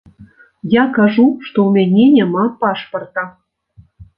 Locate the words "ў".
1.67-1.75